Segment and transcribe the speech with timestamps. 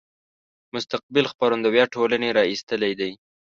[0.73, 3.11] مستقبل خپرندويه ټولنې را ایستلی دی.